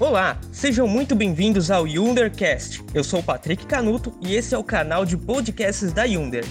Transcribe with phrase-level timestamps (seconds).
[0.00, 2.82] Olá, sejam muito bem-vindos ao Yundercast.
[2.92, 6.44] Eu sou o Patrick Canuto e esse é o canal de podcasts da Yunder.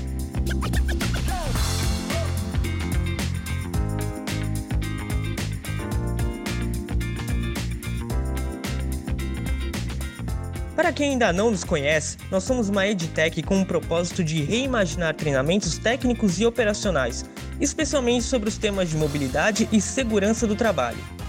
[10.73, 15.15] Para quem ainda não nos conhece, nós somos uma edtech com o propósito de reimaginar
[15.15, 17.25] treinamentos técnicos e operacionais,
[17.59, 21.22] especialmente sobre os temas de mobilidade e segurança do trabalho.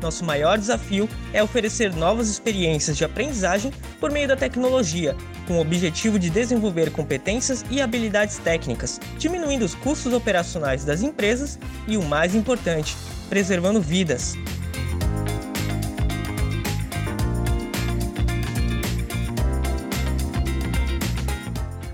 [0.00, 5.14] Nosso maior desafio é oferecer novas experiências de aprendizagem por meio da tecnologia,
[5.46, 11.58] com o objetivo de desenvolver competências e habilidades técnicas, diminuindo os custos operacionais das empresas
[11.86, 12.96] e, o mais importante,
[13.28, 14.36] preservando vidas.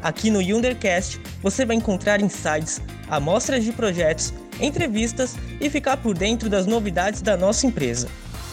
[0.01, 6.49] Aqui no Yundercast você vai encontrar insights, amostras de projetos, entrevistas e ficar por dentro
[6.49, 8.09] das novidades da nossa empresa.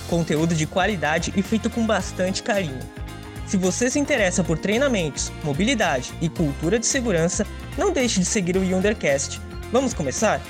[0.09, 2.79] Conteúdo de qualidade e feito com bastante carinho.
[3.45, 7.45] Se você se interessa por treinamentos, mobilidade e cultura de segurança,
[7.77, 9.41] não deixe de seguir o Yundercast.
[9.71, 10.41] Vamos começar?